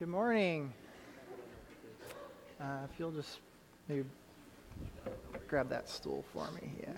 [0.00, 0.72] Good morning.
[2.58, 3.38] Uh, if you'll just
[3.86, 4.04] maybe
[5.46, 6.92] grab that stool for me, yeah.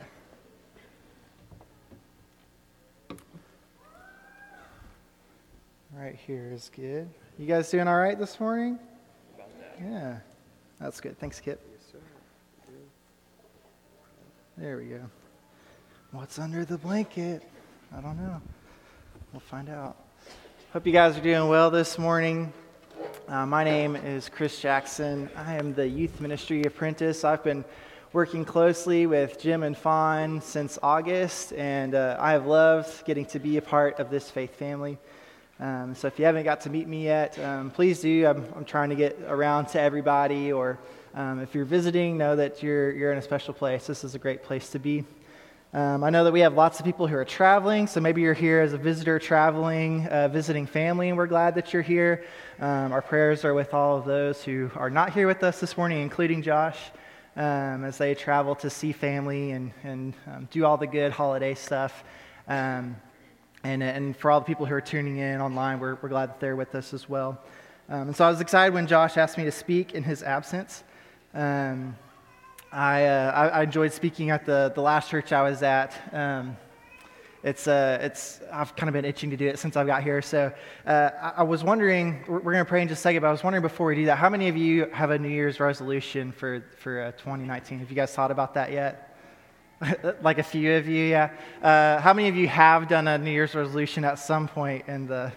[5.93, 7.09] Right here is good.
[7.41, 8.79] You guys doing all right this morning?
[9.83, 10.19] Yeah,
[10.79, 11.19] that's good.
[11.19, 11.61] Thanks, Kip.
[14.57, 15.01] There we go.
[16.13, 17.43] What's under the blanket?
[17.93, 18.41] I don't know.
[19.33, 19.97] We'll find out.
[20.73, 22.53] Hope you guys are doing well this morning.
[23.29, 25.31] Uh, my name is Chris Jackson.
[25.37, 27.23] I am the youth ministry apprentice.
[27.23, 27.65] I've been
[28.13, 33.39] working closely with Jim and Fawn since August, and uh, I have loved getting to
[33.39, 34.99] be a part of this faith family.
[35.61, 38.27] Um, so if you haven't got to meet me yet, um, please do.
[38.27, 40.81] I'm, I'm, trying to get around to everybody, or
[41.15, 43.87] um, if you're visiting, know that you're, you're in a special place.
[43.87, 45.05] This is a great place to be.
[45.75, 48.35] Um, I know that we have lots of people who are traveling, so maybe you're
[48.35, 52.25] here as a visitor traveling, uh, visiting family, and we're glad that you're here.
[52.61, 55.79] Um, our prayers are with all of those who are not here with us this
[55.79, 56.79] morning, including Josh,
[57.37, 61.55] um, as they travel to see family and, and um, do all the good holiday
[61.55, 62.05] stuff.
[62.49, 62.97] Um,
[63.65, 66.39] and, and for all the people who are tuning in online, we're, we're glad that
[66.39, 67.43] they're with us as well.
[67.89, 70.85] Um, and so I was excited when Josh asked me to speak in his absence.
[72.73, 75.95] I, uh, I, enjoyed speaking at the, the last church I was at.
[76.11, 76.57] Um,
[77.43, 80.23] it's, uh, it's, I've kind of been itching to do it since I've got here.
[80.23, 80.51] So
[80.87, 83.29] uh, I, I, was wondering, we're, we're going to pray in just a second, but
[83.29, 85.61] I was wondering before we do that, how many of you have a New Year's
[85.61, 87.81] resolution for, for uh, 2019?
[87.81, 89.19] Have you guys thought about that yet?
[90.23, 91.31] like a few of you, yeah.
[91.61, 95.07] Uh, how many of you have done a New Year's resolution at some point in
[95.07, 95.31] the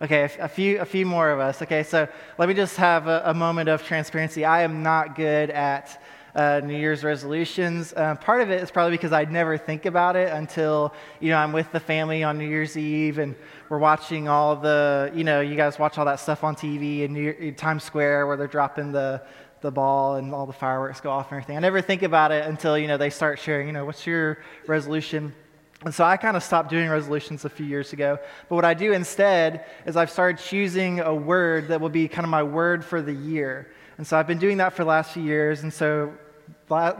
[0.00, 1.62] Okay, a, few, a few more of us.
[1.62, 4.44] Okay, so let me just have a, a moment of transparency.
[4.44, 6.02] I am not good at
[6.34, 7.92] uh, New Year's resolutions.
[7.94, 11.36] Uh, part of it is probably because I'd never think about it until, you know,
[11.36, 13.34] I'm with the family on New Year's Eve and
[13.68, 17.12] we're watching all the, you know, you guys watch all that stuff on TV in,
[17.12, 19.22] New, in Times Square where they're dropping the,
[19.60, 21.56] the ball and all the fireworks go off and everything.
[21.56, 24.38] I never think about it until, you know, they start sharing, you know, what's your
[24.66, 25.34] resolution?
[25.84, 28.18] And so I kind of stopped doing resolutions a few years ago.
[28.48, 32.24] But what I do instead is I've started choosing a word that will be kind
[32.24, 33.68] of my word for the year.
[33.98, 35.62] And so I've been doing that for the last few years.
[35.62, 36.12] And so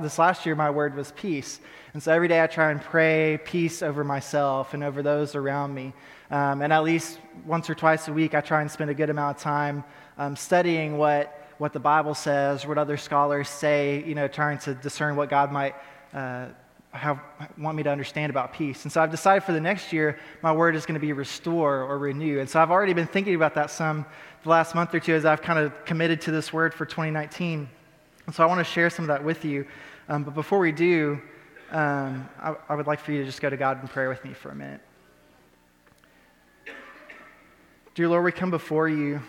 [0.01, 1.61] this last year, my word was peace.
[1.95, 5.75] And so every day I try and pray peace over myself and over those around
[5.75, 5.93] me.
[6.31, 9.11] Um, and at least once or twice a week, I try and spend a good
[9.11, 9.85] amount of time
[10.17, 14.75] um, studying what, what the Bible says, what other scholars say, you know, trying to
[14.75, 15.75] discern what God might
[16.15, 16.47] uh,
[16.93, 17.21] have,
[17.59, 18.85] want me to understand about peace.
[18.85, 21.83] And so I've decided for the next year, my word is going to be restore
[21.83, 22.41] or renew.
[22.41, 24.07] And so I've already been thinking about that some
[24.43, 27.69] the last month or two as I've kind of committed to this word for 2019.
[28.27, 29.67] And so I want to share some of that with you.
[30.09, 31.21] Um, but before we do,
[31.71, 34.25] um, I, I would like for you to just go to God in prayer with
[34.25, 34.81] me for a minute.
[37.95, 39.21] Dear Lord, we come before you,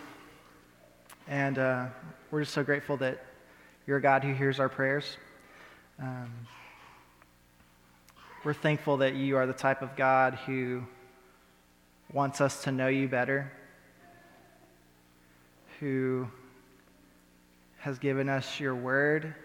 [1.27, 1.87] and uh,
[2.31, 3.23] we're just so grateful that
[3.85, 5.17] you're a God who hears our prayers.
[5.99, 6.31] Um,
[8.43, 10.83] we're thankful that you are the type of God who
[12.11, 13.51] wants us to know you better,
[15.79, 16.27] who
[17.83, 19.35] has given us your word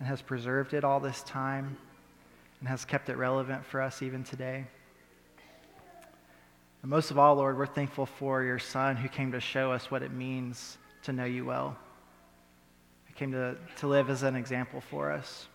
[0.00, 1.76] and has preserved it all this time
[2.58, 4.64] and has kept it relevant for us even today.
[6.82, 9.92] And most of all, Lord, we're thankful for your Son who came to show us
[9.92, 11.76] what it means to know you well.
[13.06, 15.46] He came to, to live as an example for us.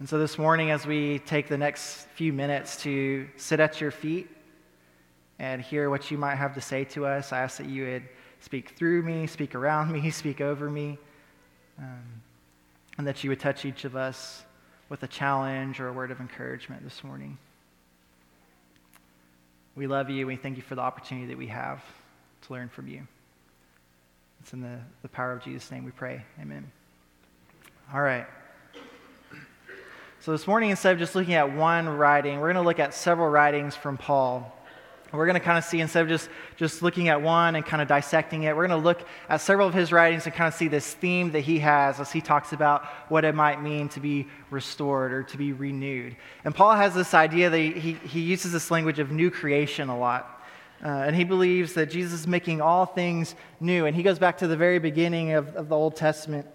[0.00, 3.92] And so this morning, as we take the next few minutes to sit at your
[3.92, 4.28] feet
[5.38, 8.02] and hear what you might have to say to us, I ask that you would
[8.42, 10.98] speak through me, speak around me, speak over me,
[11.78, 12.22] um,
[12.98, 14.44] and that you would touch each of us
[14.88, 17.38] with a challenge or a word of encouragement this morning.
[19.74, 20.26] We love you.
[20.26, 21.82] We thank you for the opportunity that we have
[22.42, 23.06] to learn from you.
[24.42, 26.22] It's in the, the power of Jesus' name we pray.
[26.40, 26.70] Amen.
[27.94, 28.26] All right.
[30.20, 32.92] So this morning, instead of just looking at one writing, we're going to look at
[32.92, 34.56] several writings from Paul.
[35.12, 37.82] We're going to kind of see, instead of just, just looking at one and kind
[37.82, 40.54] of dissecting it, we're going to look at several of his writings and kind of
[40.54, 44.00] see this theme that he has as he talks about what it might mean to
[44.00, 46.16] be restored or to be renewed.
[46.44, 49.98] And Paul has this idea that he, he uses this language of new creation a
[49.98, 50.42] lot.
[50.82, 53.86] Uh, and he believes that Jesus is making all things new.
[53.86, 56.46] And he goes back to the very beginning of, of the Old Testament.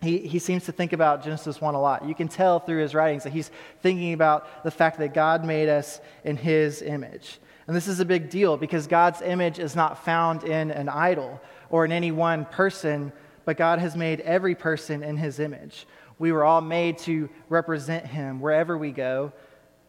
[0.00, 2.06] He, he seems to think about Genesis 1 a lot.
[2.06, 3.50] You can tell through his writings that he's
[3.82, 7.38] thinking about the fact that God made us in his image.
[7.66, 11.40] And this is a big deal because God's image is not found in an idol
[11.68, 13.12] or in any one person,
[13.44, 15.86] but God has made every person in his image.
[16.18, 19.32] We were all made to represent him wherever we go,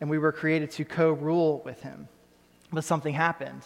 [0.01, 2.07] and we were created to co rule with him.
[2.71, 3.61] But something happened.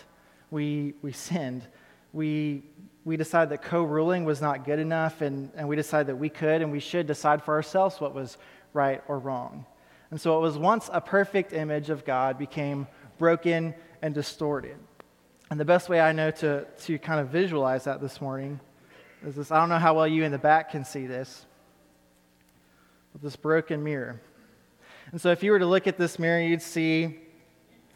[0.52, 1.66] we, we sinned.
[2.14, 2.64] We,
[3.06, 6.30] we decided that co ruling was not good enough, and, and we decided that we
[6.30, 8.38] could and we should decide for ourselves what was
[8.74, 9.66] right or wrong.
[10.12, 12.88] And so, what was once a perfect image of God became
[13.18, 14.78] broken and distorted.
[15.50, 18.60] And the best way I know to, to kind of visualize that this morning
[19.26, 21.46] is this I don't know how well you in the back can see this,
[23.12, 24.22] but this broken mirror.
[25.12, 27.20] And so, if you were to look at this mirror, you'd see,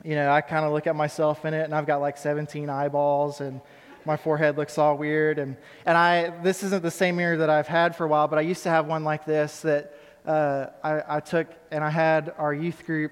[0.04, 2.70] you know, I kind of look at myself in it, and I've got like 17
[2.70, 3.62] eyeballs, and
[4.06, 5.40] my forehead looks all weird.
[5.40, 8.38] And, and I, this isn't the same mirror that I've had for a while, but
[8.38, 12.34] I used to have one like this that uh, I, I, took, and I had
[12.38, 13.12] our youth group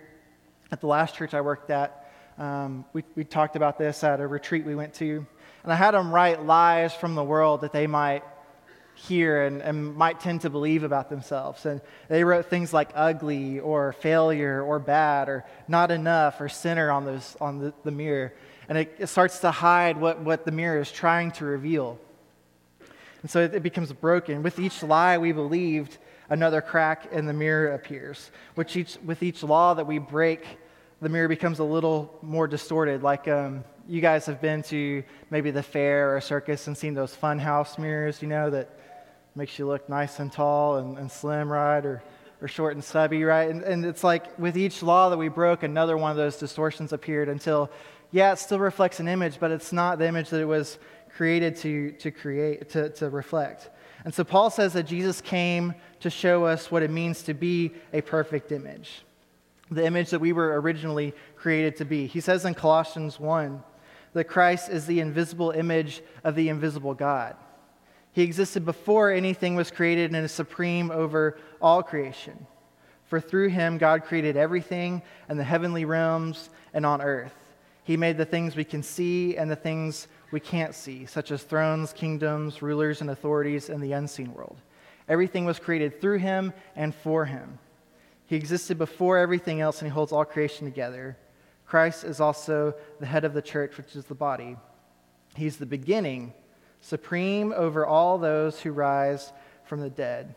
[0.72, 2.03] at the last church I worked at.
[2.38, 5.26] Um, we, we talked about this at a retreat we went to.
[5.64, 8.24] And I had them write lies from the world that they might
[8.96, 11.66] hear and, and might tend to believe about themselves.
[11.66, 16.92] And they wrote things like ugly or failure or bad or not enough or sinner
[16.92, 18.34] on, those, on the, the mirror.
[18.70, 22.00] And it, it, starts to hide what, what the mirror is trying to reveal.
[23.22, 24.44] And so it, it becomes broken.
[24.44, 25.98] With each lie we believed,
[26.30, 28.32] another crack in the mirror appears.
[28.56, 30.46] Which each, with each law that we break,
[31.04, 33.04] the mirror becomes a little more distorted.
[33.04, 37.14] Like um, you guys have been to maybe the fair or circus and seen those
[37.14, 38.70] fun house mirrors, you know, that
[39.36, 41.86] makes you look nice and tall and, and slim, right?
[41.86, 42.02] Or,
[42.42, 43.50] or short and stubby, right?
[43.50, 46.94] And, and it's like with each law that we broke, another one of those distortions
[46.94, 47.70] appeared until,
[48.12, 50.80] yeah, it still reflects an image, but it's not the image that it was
[51.18, 53.70] created to, to create, to, to reflect.
[54.06, 57.74] And so Paul says that Jesus came to show us what it means to be
[57.92, 59.04] a perfect image,
[59.74, 62.08] the image that we were originally created to be.
[62.08, 63.64] He says in Colossians 1
[64.14, 67.36] that Christ is the invisible image of the invisible God.
[68.12, 72.46] He existed before anything was created and is supreme over all creation.
[73.06, 77.34] For through him, God created everything in the heavenly realms and on earth.
[77.84, 81.44] He made the things we can see and the things we can't see, such as
[81.44, 84.58] thrones, kingdoms, rulers, and authorities in the unseen world.
[85.10, 87.60] Everything was created through him and for him.
[88.34, 91.16] He existed before everything else, and he holds all creation together.
[91.68, 94.58] Christ is also the head of the church, which is the body.
[95.36, 96.34] He's the beginning
[96.82, 99.32] supreme over all those who rise
[99.66, 100.34] from the dead.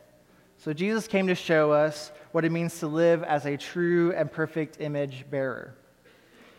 [0.58, 4.31] So Jesus came to show us what it means to live as a true and
[4.31, 5.75] perfect image bearer.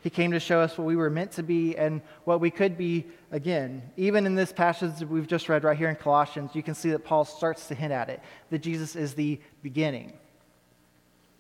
[0.02, 2.80] He came to show us what we were meant to be and what we could
[2.80, 3.84] be again.
[3.96, 7.06] Even in this passage we've just read right here in Colossians, you can see that
[7.06, 10.14] Paul starts to hint at it that Jesus is the beginning.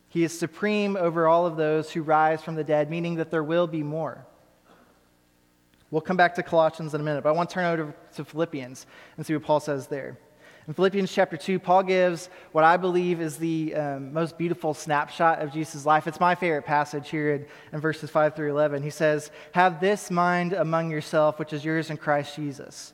[0.09, 3.43] He is supreme over all of those who rise from the dead, meaning that there
[3.43, 4.25] will be more.
[5.91, 8.25] We'll come back to Colossians in a minute, but I want to turn over to
[8.25, 10.17] Philippians and see what Paul says there.
[10.67, 15.39] In Philippians chapter 2, Paul gives what I believe is the um, most beautiful snapshot
[15.39, 16.07] of Jesus' life.
[16.07, 18.83] It's my favorite passage here in, in verses 5 through 11.
[18.83, 22.93] He says, Have this mind among yourself, which is yours in Christ Jesus,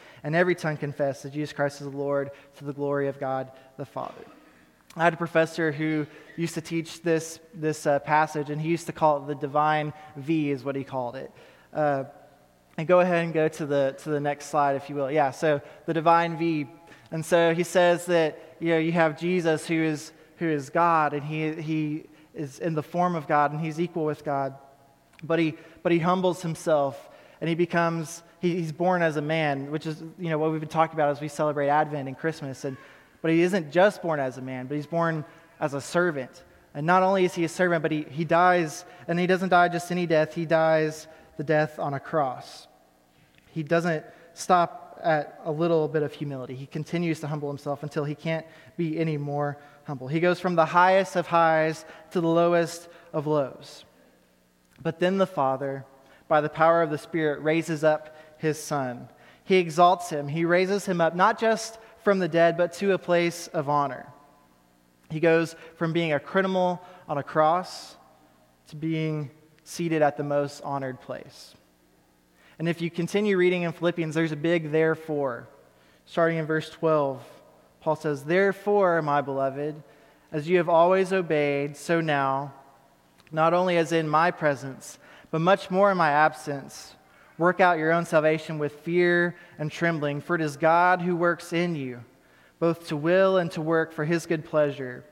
[0.23, 3.51] and every tongue confess that Jesus Christ is the Lord to the glory of God
[3.77, 4.25] the Father.
[4.95, 6.05] I had a professor who
[6.35, 9.93] used to teach this, this uh, passage, and he used to call it the divine
[10.17, 11.31] V, is what he called it.
[11.73, 12.03] Uh,
[12.77, 15.09] and go ahead and go to the, to the next slide, if you will.
[15.09, 16.67] Yeah, so the divine V.
[17.11, 21.13] And so he says that you, know, you have Jesus who is, who is God,
[21.13, 22.03] and he, he
[22.33, 24.55] is in the form of God, and he's equal with God.
[25.23, 29.69] But he, but he humbles himself, and he becomes, he, he's born as a man,
[29.69, 32.65] which is you know, what we've been talking about as we celebrate Advent and Christmas.
[32.65, 32.75] And,
[33.21, 35.23] but he isn't just born as a man, but he's born
[35.59, 36.43] as a servant.
[36.73, 39.69] And not only is he a servant, but he, he dies, and he doesn't die
[39.69, 41.07] just any death, he dies
[41.37, 42.67] the death on a cross.
[43.51, 46.55] He doesn't stop at a little bit of humility.
[46.55, 48.45] He continues to humble himself until he can't
[48.75, 50.07] be any more humble.
[50.07, 53.85] He goes from the highest of highs to the lowest of lows.
[54.81, 55.85] But then the Father,
[56.27, 59.07] by the power of the Spirit, raises up his Son.
[59.43, 60.27] He exalts him.
[60.27, 64.07] He raises him up, not just from the dead, but to a place of honor.
[65.09, 67.95] He goes from being a criminal on a cross
[68.67, 69.29] to being
[69.63, 71.53] seated at the most honored place.
[72.57, 75.47] And if you continue reading in Philippians, there's a big therefore.
[76.05, 77.23] Starting in verse 12,
[77.81, 79.81] Paul says, Therefore, my beloved,
[80.31, 82.53] as you have always obeyed, so now,
[83.31, 84.97] not only as in my presence,
[85.29, 86.95] but much more in my absence,
[87.41, 91.51] work out your own salvation with fear and trembling, for it is God who works
[91.51, 91.99] in you,
[92.59, 95.03] both to will and to work for his good pleasure.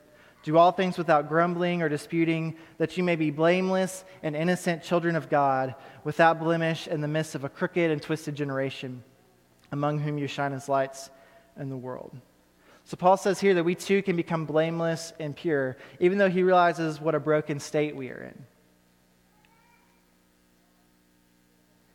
[0.43, 5.15] Do all things without grumbling or disputing, that you may be blameless and innocent children
[5.15, 9.03] of God, without blemish in the midst of a crooked and twisted generation,
[9.71, 11.09] among whom you shine as lights
[11.59, 12.15] in the world.
[12.85, 16.43] So, Paul says here that we too can become blameless and pure, even though he
[16.43, 18.45] realizes what a broken state we are in.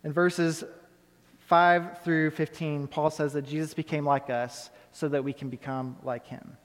[0.05, 0.63] In verses
[1.47, 5.97] 5 through 15, Paul says that Jesus became like us so that we can become
[6.03, 6.57] like him.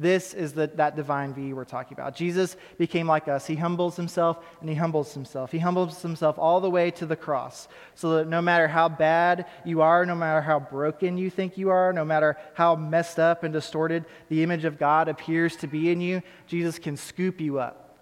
[0.00, 2.16] This is the, that divine V we're talking about.
[2.16, 3.46] Jesus became like us.
[3.46, 5.52] He humbles himself and he humbles himself.
[5.52, 9.44] He humbles himself all the way to the cross so that no matter how bad
[9.62, 13.44] you are, no matter how broken you think you are, no matter how messed up
[13.44, 17.58] and distorted the image of God appears to be in you, Jesus can scoop you
[17.58, 17.98] up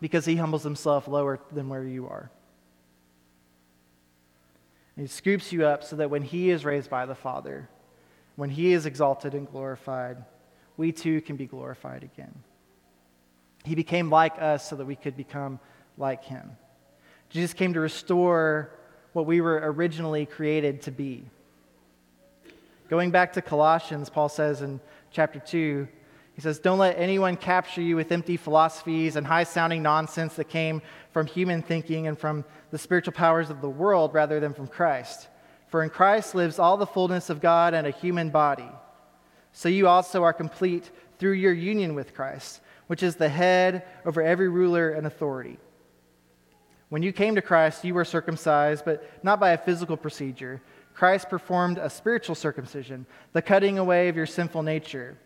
[0.00, 2.32] because he humbles himself lower than where you are.
[5.00, 7.68] He scoops you up so that when he is raised by the Father,
[8.36, 10.24] when he is exalted and glorified,
[10.76, 12.34] we too can be glorified again.
[13.64, 15.60] He became like us so that we could become
[15.96, 16.50] like him.
[17.30, 18.70] Jesus came to restore
[19.12, 21.24] what we were originally created to be.
[22.88, 25.88] Going back to Colossians, Paul says in chapter 2,
[26.38, 30.48] he says, Don't let anyone capture you with empty philosophies and high sounding nonsense that
[30.48, 34.68] came from human thinking and from the spiritual powers of the world rather than from
[34.68, 35.26] Christ.
[35.66, 38.70] For in Christ lives all the fullness of God in a human body
[39.58, 44.22] so you also are complete through your union with Christ, which is the head over
[44.22, 45.58] every ruler and authority.
[46.90, 50.62] When you came to Christ, you were circumcised, but not by a physical procedure.
[50.94, 55.18] Christ performed a spiritual circumcision, the cutting away of your sinful nature.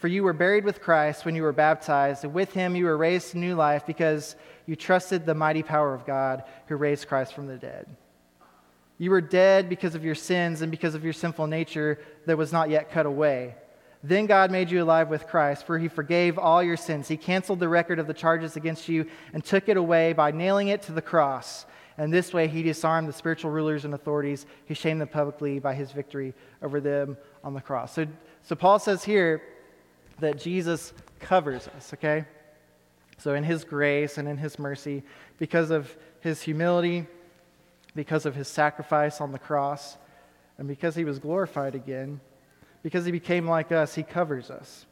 [0.00, 2.96] For you were buried with Christ when you were baptized, and with him you were
[2.96, 7.34] raised to new life because you trusted the mighty power of God who raised Christ
[7.34, 7.86] from the dead.
[8.96, 12.50] You were dead because of your sins and because of your sinful nature that was
[12.50, 13.54] not yet cut away.
[14.02, 17.06] Then God made you alive with Christ, for he forgave all your sins.
[17.06, 19.04] He canceled the record of the charges against you
[19.34, 21.66] and took it away by nailing it to the cross.
[21.98, 24.46] And this way he disarmed the spiritual rulers and authorities.
[24.64, 27.92] He shamed them publicly by his victory over them on the cross.
[27.92, 28.06] So,
[28.42, 29.42] so Paul says here
[30.20, 32.24] that Jesus covers us, okay?
[33.18, 35.02] So in his grace and in his mercy,
[35.38, 37.06] because of his humility,
[37.94, 39.96] because of his sacrifice on the cross,
[40.58, 42.20] and because he was glorified again,
[42.82, 44.86] because he became like us, he covers us.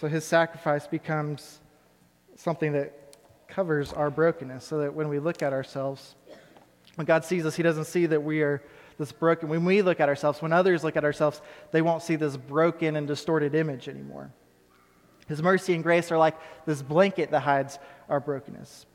[0.00, 1.60] So his sacrifice becomes
[2.36, 3.16] something that
[3.48, 6.14] covers our brokenness, so that when we look at ourselves,
[6.96, 8.62] when God sees us, he doesn't see that we are
[8.98, 9.48] this broken.
[9.48, 11.40] When we look at ourselves, when others look at ourselves,
[11.72, 14.30] they won't see this broken and distorted image anymore.
[15.26, 17.78] His mercy and grace are like this blanket that hides
[18.08, 18.86] our brokenness.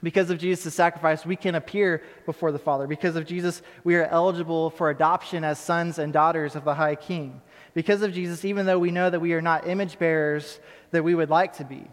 [0.00, 2.86] Because of Jesus' sacrifice, we can appear before the Father.
[2.86, 6.94] Because of Jesus, we are eligible for adoption as sons and daughters of the High
[6.94, 7.40] King.
[7.74, 10.60] Because of Jesus, even though we know that we are not image bearers
[10.92, 11.84] that we would like to be,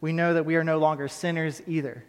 [0.00, 2.04] we know that we are no longer sinners either.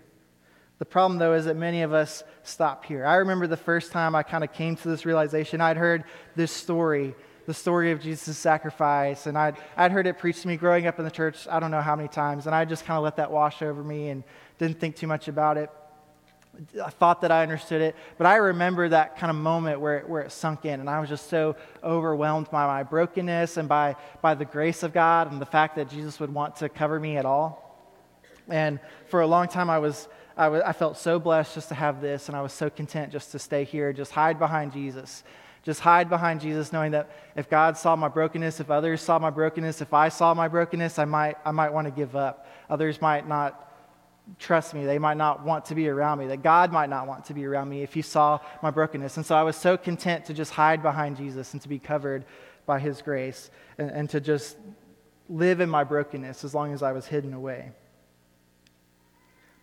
[0.80, 3.06] The problem, though, is that many of us stop here.
[3.06, 6.04] I remember the first time I kind of came to this realization, I'd heard
[6.36, 7.16] this story,
[7.48, 11.00] the story of Jesus' sacrifice, and I'd, I'd heard it preached to me growing up
[11.00, 13.16] in the church, I don't know how many times, and I just kind of let
[13.16, 14.25] that wash over me and
[14.60, 15.70] didn't think too much about it.
[16.84, 20.10] I thought that I understood it, but I remember that kind of moment where it,
[20.10, 23.96] where it sunk in, and I was just so overwhelmed by my brokenness and by,
[24.22, 27.16] by the grace of God and the fact that Jesus would want to cover me
[27.16, 27.63] at all.
[28.50, 32.27] And for a long time, I was, I, felt so blessed just to have this,
[32.27, 35.24] and I was so content just to stay here, just hide behind Jesus.
[35.68, 39.30] Just hide behind Jesus, knowing that if God saw my brokenness, if others saw my
[39.30, 42.48] brokenness, if I saw my brokenness, I might, I might want to give up.
[42.70, 43.70] Others might not
[44.40, 44.86] trust me.
[44.86, 46.28] They might not want to be around me.
[46.28, 49.18] That God might not want to be around me if He saw my brokenness.
[49.18, 52.24] And so I was so content to just hide behind Jesus and to be covered
[52.66, 54.56] by His grace and, and to just
[55.28, 57.72] live in my brokenness as long as I was hidden away.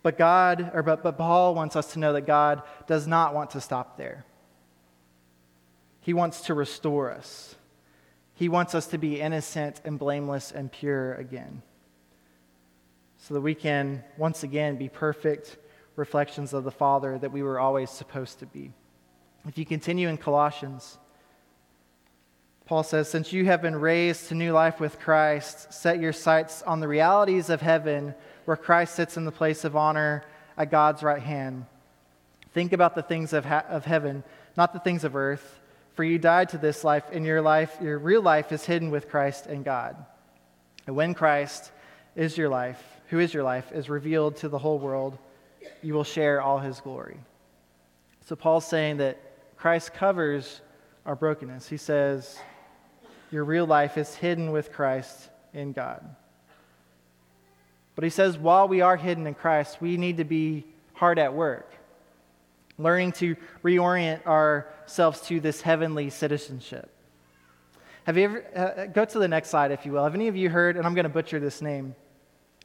[0.02, 3.52] But God, or but, but Paul wants us to know that God does not want
[3.52, 4.26] to stop there.
[6.04, 7.56] He wants to restore us.
[8.34, 11.62] He wants us to be innocent and blameless and pure again
[13.16, 15.56] so that we can once again be perfect
[15.96, 18.70] reflections of the Father that we were always supposed to be.
[19.48, 20.98] If you continue in Colossians,
[22.66, 26.60] Paul says, Since you have been raised to new life with Christ, set your sights
[26.62, 30.22] on the realities of heaven, where Christ sits in the place of honor
[30.58, 31.64] at God's right hand.
[32.52, 34.22] Think about the things of, ha- of heaven,
[34.54, 35.60] not the things of earth,
[35.94, 39.08] for you died to this life, and your life, your real life, is hidden with
[39.08, 39.96] Christ in God.
[40.86, 41.72] And when Christ
[42.16, 45.18] is your life, who is your life, is revealed to the whole world,
[45.82, 47.18] you will share all his glory.
[48.26, 49.18] So Paul's saying that
[49.56, 50.60] Christ covers
[51.06, 51.68] our brokenness.
[51.68, 52.38] He says,
[53.30, 56.04] Your real life is hidden with Christ in God.
[57.94, 61.32] But he says, while we are hidden in Christ, we need to be hard at
[61.32, 61.70] work,
[62.78, 66.90] learning to reorient ourselves to this heavenly citizenship.
[68.04, 70.04] Have you ever, uh, go to the next slide, if you will.
[70.04, 71.94] Have any of you heard, and I'm going to butcher this name.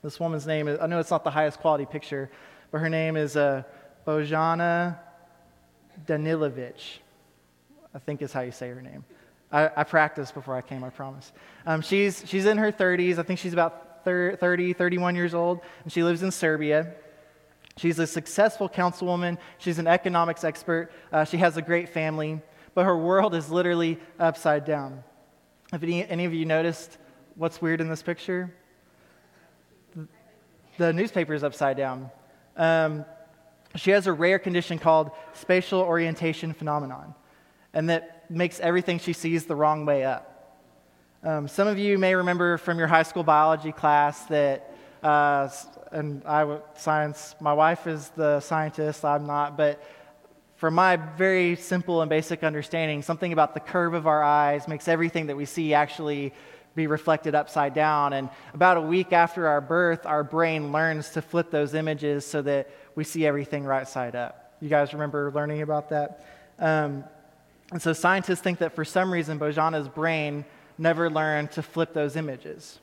[0.01, 2.29] This woman's name, I know it's not the highest quality picture,
[2.71, 3.63] but her name is uh,
[4.05, 4.97] Bojana
[6.05, 6.99] Danilovich.
[7.93, 9.03] I think is how you say her name.
[9.51, 11.31] I, I practiced before I came, I promise.
[11.65, 13.17] Um, she's, she's in her 30s.
[13.17, 16.93] I think she's about 30, 31 years old, and she lives in Serbia.
[17.79, 19.37] She's a successful councilwoman.
[19.57, 20.91] She's an economics expert.
[21.13, 22.41] Uh, she has a great family,
[22.75, 25.01] but her world is literally upside down.
[25.71, 26.97] Have any, any of you noticed
[27.35, 28.53] what's weird in this picture?
[30.77, 32.11] The newspaper is upside down.
[32.57, 33.05] Um,
[33.75, 37.15] she has a rare condition called spatial orientation phenomenon,
[37.73, 40.67] and that makes everything she sees the wrong way up.
[41.23, 45.47] Um, some of you may remember from your high school biology class that, uh,
[45.91, 47.35] and I science.
[47.39, 49.03] My wife is the scientist.
[49.03, 49.83] I'm not, but
[50.55, 54.87] from my very simple and basic understanding, something about the curve of our eyes makes
[54.87, 56.33] everything that we see actually
[56.75, 58.13] be reflected upside down.
[58.13, 62.41] And about a week after our birth, our brain learns to flip those images so
[62.41, 64.53] that we see everything right side up.
[64.61, 66.25] You guys remember learning about that?
[66.59, 67.05] Um,
[67.71, 70.43] and so scientists think that for some reason, Bojana's brain
[70.77, 72.79] never learned to flip those images.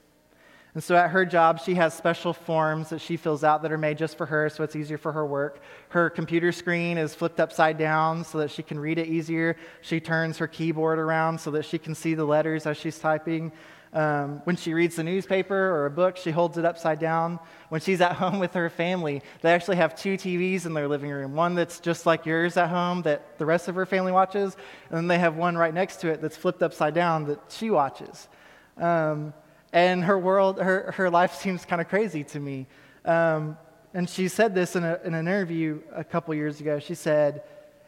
[0.76, 3.78] And so at her job, she has special forms that she fills out that are
[3.78, 5.62] made just for her, so it's easier for her work.
[5.88, 9.56] Her computer screen is flipped upside down so that she can read it easier.
[9.80, 13.52] She turns her keyboard around so that she can see the letters as she's typing.
[13.95, 17.38] Um, when she reads the newspaper or a book, she holds it upside down.
[17.71, 21.09] When she's at home with her family, they actually have two TVs in their living
[21.09, 24.59] room one that's just like yours at home that the rest of her family watches,
[24.90, 27.71] and then they have one right next to it that's flipped upside down that she
[27.71, 28.28] watches.
[28.76, 29.33] Um,
[29.76, 32.66] and her world, her, her life seems kind of crazy to me.
[33.05, 33.59] Um,
[33.92, 36.79] and she said this in, a, in an interview a couple years ago.
[36.79, 37.42] She said,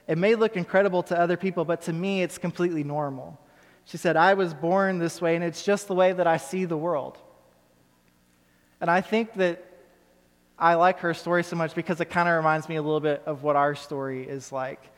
[0.07, 3.41] It may look incredible to other people, but to me, it's completely normal.
[3.87, 6.67] She said, I was born this way, and it's just the way that I see
[6.67, 7.17] the world.
[8.83, 9.65] And I think that
[10.59, 13.23] I like her story so much because it kind of reminds me a little bit
[13.25, 14.91] of what our story is like.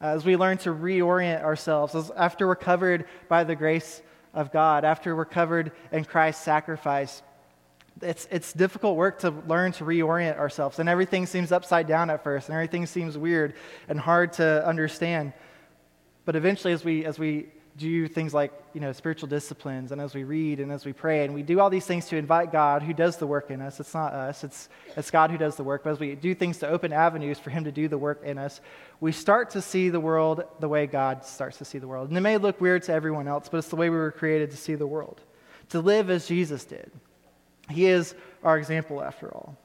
[0.00, 4.00] As we learn to reorient ourselves, as after we're covered by the grace
[4.34, 7.22] of God, after we're covered in Christ's sacrifice,
[8.02, 10.78] it's, it's difficult work to learn to reorient ourselves.
[10.78, 13.54] And everything seems upside down at first, and everything seems weird
[13.88, 15.32] and hard to understand.
[16.24, 20.14] But eventually, as we, as we do things like you know spiritual disciplines and as
[20.14, 22.82] we read and as we pray and we do all these things to invite god
[22.82, 23.80] who does the work in us.
[23.80, 24.44] It's not us.
[24.44, 25.84] It's, it's god who does the work.
[25.84, 28.38] But as we do things to open avenues for him to do the work in
[28.38, 28.60] us
[29.00, 32.08] we start to see the world the way god starts to see the world.
[32.08, 34.50] And it may look weird to everyone else but it's the way we were created
[34.50, 35.20] to see the world
[35.70, 36.90] to live as jesus did.
[37.70, 39.56] He is our example after all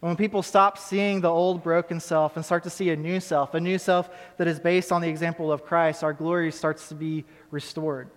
[0.00, 3.18] and when people stop seeing the old broken self and start to see a new
[3.18, 6.88] self, a new self that is based on the example of Christ, our glory starts
[6.90, 8.08] to be restored.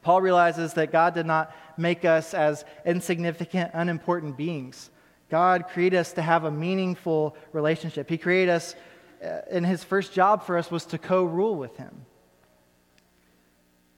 [0.00, 4.90] Paul realizes that God did not make us as insignificant, unimportant beings.
[5.28, 8.08] God created us to have a meaningful relationship.
[8.08, 8.74] He created us,
[9.22, 12.06] uh, and his first job for us was to co rule with him.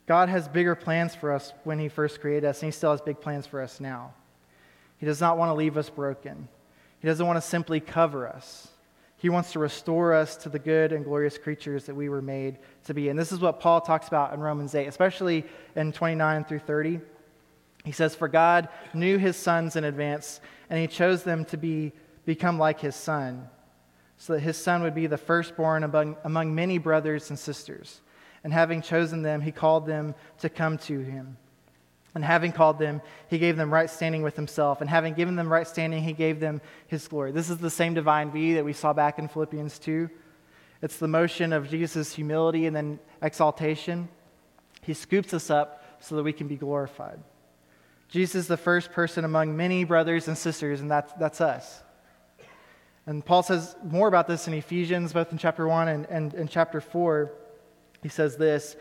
[0.06, 3.00] God has bigger plans for us when he first created us, and he still has
[3.00, 4.12] big plans for us now.
[4.98, 6.48] He does not want to leave us broken.
[7.00, 8.68] He doesn't want to simply cover us.
[9.16, 12.58] He wants to restore us to the good and glorious creatures that we were made
[12.84, 13.10] to be.
[13.10, 15.44] And this is what Paul talks about in Romans 8, especially
[15.76, 17.00] in 29 through 30.
[17.84, 21.92] He says, For God knew his sons in advance, and he chose them to be,
[22.24, 23.48] become like his son,
[24.16, 28.00] so that his son would be the firstborn among, among many brothers and sisters.
[28.42, 31.36] And having chosen them, he called them to come to him.
[32.14, 34.80] And having called them, he gave them right standing with himself.
[34.80, 37.30] And having given them right standing, he gave them his glory.
[37.30, 40.10] This is the same divine V that we saw back in Philippians 2.
[40.82, 44.08] It's the motion of Jesus' humility and then exaltation.
[44.82, 47.20] He scoops us up so that we can be glorified.
[48.08, 51.82] Jesus is the first person among many brothers and sisters, and that's, that's us.
[53.06, 56.50] And Paul says more about this in Ephesians, both in chapter 1 and, and, and
[56.50, 57.30] chapter 4.
[58.02, 58.76] He says this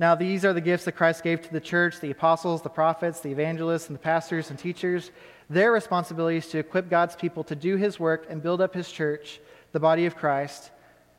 [0.00, 3.20] now, these are the gifts that Christ gave to the church the apostles, the prophets,
[3.20, 5.10] the evangelists, and the pastors and teachers.
[5.50, 8.90] Their responsibility is to equip God's people to do his work and build up his
[8.90, 9.40] church,
[9.72, 10.70] the body of Christ.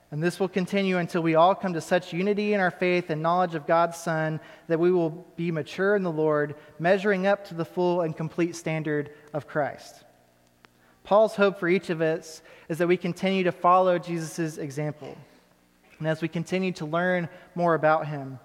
[0.10, 3.22] And this will continue until we all come to such unity in our faith and
[3.22, 7.54] knowledge of God's Son that we will be mature in the Lord, measuring up to
[7.54, 10.06] the full and complete standard of Christ.
[11.04, 15.16] Paul's hope for each of us is that we continue to follow Jesus' example
[16.00, 18.40] And as we continue to learn more about him,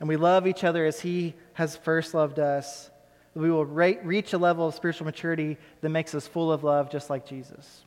[0.00, 2.90] and we love each other as he has first loved us,
[3.34, 7.10] we will reach a level of spiritual maturity that makes us full of love, just
[7.10, 7.84] like Jesus.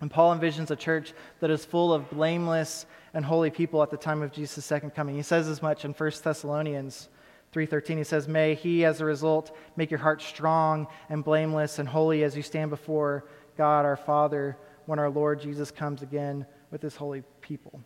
[0.00, 3.96] And Paul envisions a church that is full of blameless and holy people at the
[3.96, 5.14] time of Jesus' second coming.
[5.14, 7.08] He says as much in 1 Thessalonians
[7.52, 7.98] 3:13.
[7.98, 12.22] He says, "May he as a result make your heart strong and blameless and holy
[12.22, 13.24] as you stand before
[13.56, 17.80] God our Father when our Lord Jesus comes again with his holy people."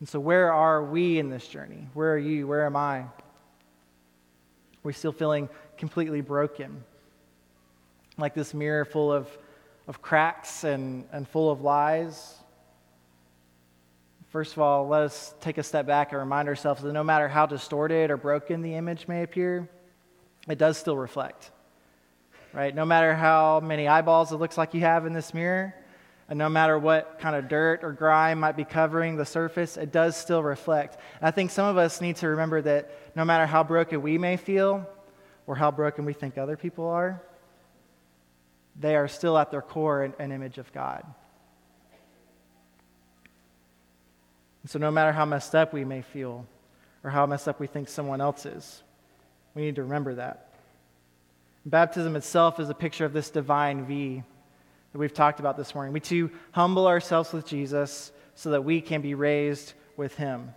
[0.00, 1.88] And so where are we in this journey?
[1.92, 2.46] Where are you?
[2.46, 3.00] Where am I?
[4.82, 6.82] We're we still feeling completely broken?
[8.16, 9.28] Like this mirror full of,
[9.86, 12.34] of cracks and, and full of lies?
[14.30, 17.28] First of all, let us take a step back and remind ourselves that no matter
[17.28, 19.68] how distorted or broken the image may appear,
[20.48, 21.50] it does still reflect.
[22.54, 22.74] Right?
[22.74, 25.74] No matter how many eyeballs it looks like you have in this mirror,
[26.30, 29.90] and no matter what kind of dirt or grime might be covering the surface, it
[29.90, 30.96] does still reflect.
[31.20, 34.16] And I think some of us need to remember that no matter how broken we
[34.16, 34.88] may feel
[35.48, 37.20] or how broken we think other people are,
[38.78, 41.04] they are still at their core an, image of God.
[44.62, 46.46] And so, no matter how messed up we may feel
[47.02, 48.84] or how messed up we think someone else is,
[49.56, 50.52] we need to remember that.
[51.66, 54.22] Baptism itself is a picture of this divine V
[54.92, 55.92] that we've talked about this morning.
[55.92, 60.54] We too humble ourselves with Jesus so that we can be raised with him.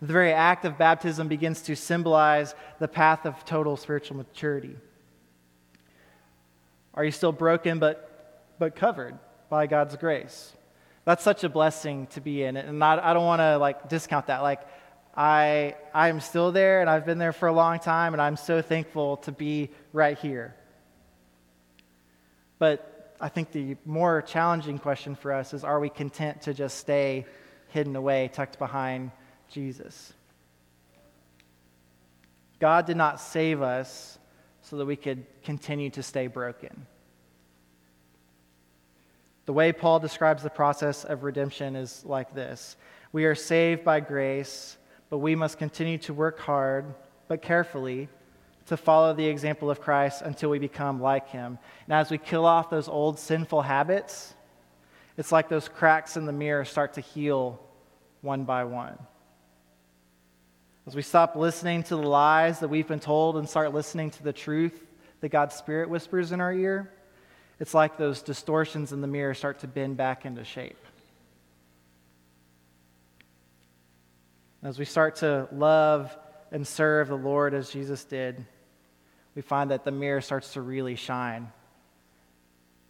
[0.00, 4.76] The very act of baptism begins to symbolize the path of total spiritual maturity.
[6.94, 9.18] Are you still broken but, but covered
[9.50, 10.52] by God's grace?
[11.08, 12.58] that's such a blessing to be in.
[12.58, 14.42] And I, I don't want to like discount that.
[14.42, 14.60] Like,
[15.16, 18.60] I, I'm still there and I've been there for a long time and I'm so
[18.60, 20.54] thankful to be right here.
[22.58, 26.78] But I think the more challenging question for us is are we content to just
[26.78, 27.26] stay
[27.68, 29.10] hidden away, tucked behind
[29.50, 30.12] Jesus?
[32.60, 34.18] God did not save us
[34.62, 36.86] so that we could continue to stay broken.
[39.46, 42.76] The way Paul describes the process of redemption is like this
[43.12, 44.76] We are saved by grace,
[45.10, 46.94] but we must continue to work hard,
[47.28, 48.08] but carefully,
[48.68, 51.58] to follow the example of Christ until we become like him.
[51.86, 54.34] And as we kill off those old sinful habits,
[55.16, 57.60] it's like those cracks in the mirror start to heal
[58.20, 58.98] one by one.
[60.86, 64.22] As we stop listening to the lies that we've been told and start listening to
[64.22, 64.86] the truth
[65.20, 66.92] that God's Spirit whispers in our ear,
[67.60, 70.78] it's like those distortions in the mirror start to bend back into shape.
[74.62, 76.16] As we start to love
[76.52, 78.44] and serve the Lord as Jesus did,
[79.38, 81.52] we find that the mirror starts to really shine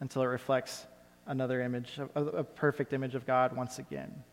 [0.00, 0.86] until it reflects
[1.26, 4.24] another image, a, a perfect image of God once again.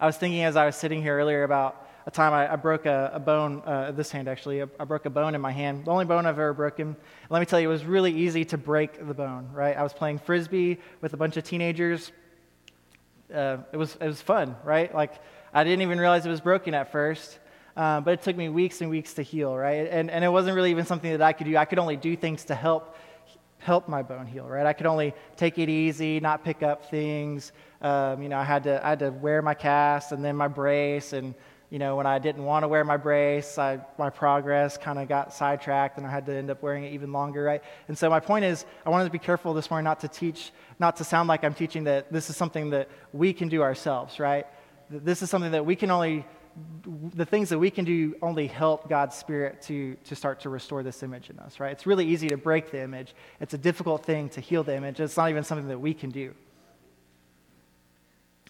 [0.00, 2.86] I was thinking as I was sitting here earlier about a time I, I broke
[2.86, 5.84] a, a bone, uh, this hand actually, I, I, broke a bone in my hand,
[5.84, 6.96] the only bone I've ever broken.
[7.30, 9.76] Let me tell you, it was really easy to break the bone, right?
[9.76, 12.10] I was playing frisbee with a bunch of teenagers.
[13.32, 14.92] Uh, it, was, it was fun, right?
[14.92, 15.12] Like,
[15.54, 17.38] I didn't even realize it was broken at first.
[17.76, 19.86] Uh, but it took me weeks and weeks to heal, right?
[19.90, 21.56] And, and it wasn't really even something that I could do.
[21.56, 22.96] I could only do things to help
[23.58, 24.66] help my bone heal, right?
[24.66, 27.52] I could only take it easy, not pick up things.
[27.82, 30.48] Um, you know, I had to I had to wear my cast and then my
[30.48, 31.34] brace, and
[31.70, 35.08] you know, when I didn't want to wear my brace, I, my progress kind of
[35.08, 37.62] got sidetracked and I had to end up wearing it even longer, right?
[37.88, 40.52] And so my point is, I wanted to be careful this morning not to teach,
[40.78, 44.20] not to sound like I'm teaching that this is something that we can do ourselves,
[44.20, 44.46] right?
[44.90, 46.24] This is something that we can only,
[47.14, 50.82] the things that we can do only help God's Spirit to, to start to restore
[50.82, 51.72] this image in us, right?
[51.72, 53.14] It's really easy to break the image.
[53.40, 55.00] It's a difficult thing to heal the image.
[55.00, 56.34] It's not even something that we can do.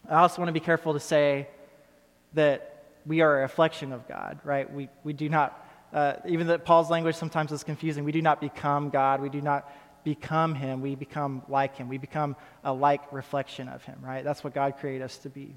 [0.08, 1.48] I also want to be careful to say
[2.34, 4.72] that we are a reflection of God, right?
[4.72, 8.04] We, we do not, uh, even that Paul's language sometimes is confusing.
[8.04, 9.20] We do not become God.
[9.20, 9.72] We do not
[10.04, 10.80] become Him.
[10.80, 11.88] We become like Him.
[11.88, 14.22] We become a like reflection of Him, right?
[14.22, 15.56] That's what God created us to be.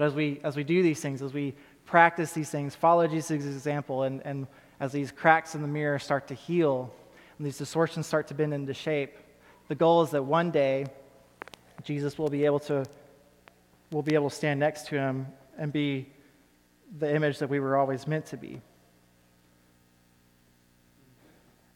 [0.00, 1.52] But as we, as we do these things, as we
[1.84, 4.46] practice these things, follow Jesus' example, and, and
[4.80, 6.90] as these cracks in the mirror start to heal
[7.36, 9.14] and these distortions start to bend into shape,
[9.68, 10.86] the goal is that one day
[11.84, 12.86] Jesus will be able to
[13.90, 15.26] will be able to stand next to him
[15.58, 16.08] and be
[16.98, 18.58] the image that we were always meant to be.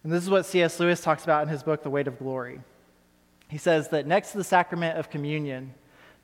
[0.02, 0.80] And this is what C.S.
[0.80, 2.60] Lewis talks about in his book, The Weight of Glory.
[3.50, 5.74] He says that next to the sacrament of communion,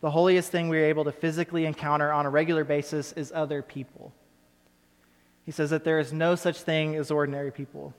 [0.00, 3.62] the holiest thing we are able to physically encounter on a regular basis is other
[3.62, 4.12] people.
[5.44, 7.94] He says that there is no such thing as ordinary people.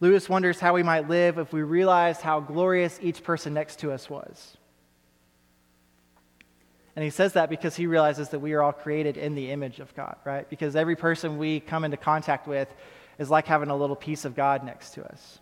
[0.00, 3.92] Lewis wonders how we might live if we realized how glorious each person next to
[3.92, 4.56] us was.
[6.96, 9.78] And he says that because he realizes that we are all created in the image
[9.78, 10.48] of God, right?
[10.48, 12.68] Because every person we come into contact with
[13.18, 15.38] is like having a little piece of God next to us.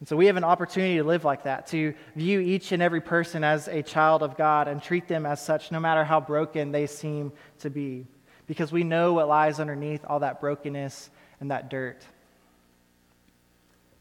[0.00, 3.02] And so we have an opportunity to live like that, to view each and every
[3.02, 6.72] person as a child of God and treat them as such, no matter how broken
[6.72, 8.06] they seem to be,
[8.46, 12.02] because we know what lies underneath all that brokenness and that dirt.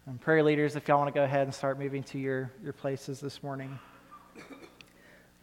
[0.06, 2.74] And prayer leaders, if y'all want to go ahead and start moving to your, your
[2.74, 3.78] places this morning.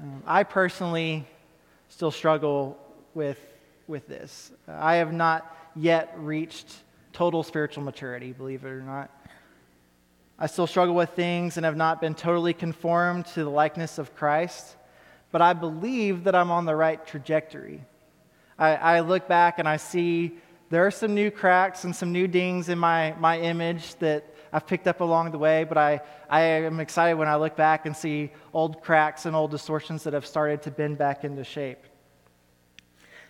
[0.00, 1.26] Um, I personally
[1.88, 2.78] still struggle
[3.14, 3.38] with,
[3.86, 4.52] with this.
[4.66, 6.74] I have not yet reached
[7.12, 9.10] total spiritual maturity, believe it or not.
[10.38, 14.14] I still struggle with things and have not been totally conformed to the likeness of
[14.14, 14.76] Christ,
[15.32, 17.82] but I believe that I'm on the right trajectory.
[18.58, 20.36] I, I look back and I see
[20.68, 24.66] there are some new cracks and some new dings in my, my image that I've
[24.66, 27.96] picked up along the way, but I, I am excited when I look back and
[27.96, 31.82] see old cracks and old distortions that have started to bend back into shape.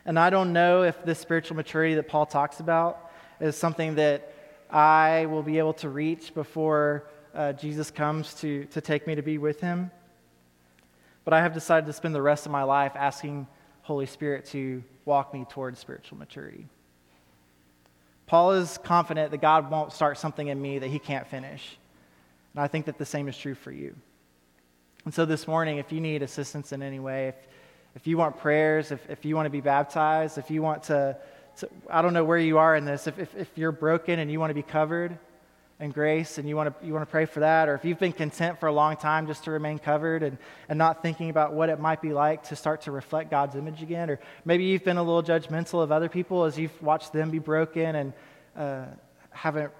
[0.04, 4.32] And I don't know if this spiritual maturity that Paul talks about is something that
[4.70, 9.22] I will be able to reach before uh, Jesus comes to, to take me to
[9.22, 9.90] be with him.
[11.24, 13.46] But I have decided to spend the rest of my life asking
[13.82, 16.66] Holy Spirit to walk me towards spiritual maturity.
[18.26, 21.78] Paul is confident that God won't start something in me that he can't finish.
[22.54, 23.94] And I think that the same is true for you.
[25.04, 27.36] And so this morning, if you need assistance in any way, if,
[27.94, 31.16] if you want prayers, if, if you want to be baptized, if you want to,
[31.56, 34.30] to I don't know where you are in this, if, if, if you're broken and
[34.30, 35.18] you want to be covered
[35.78, 37.98] in grace and you want, to, you want to pray for that, or if you've
[37.98, 40.38] been content for a long time just to remain covered and,
[40.68, 43.82] and not thinking about what it might be like to start to reflect God's image
[43.82, 47.30] again, or maybe you've been a little judgmental of other people as you've watched them
[47.30, 48.12] be broken and
[48.56, 48.86] uh,
[49.30, 49.70] haven't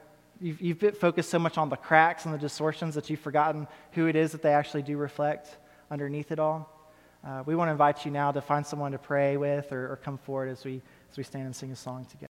[0.41, 3.67] you've, you've been focused so much on the cracks and the distortions that you've forgotten
[3.93, 5.57] who it is that they actually do reflect
[5.91, 6.71] underneath it all.
[7.27, 9.97] Uh, we want to invite you now to find someone to pray with or, or
[9.97, 10.83] come forward as we,
[11.17, 12.25] we stand and sing a song together.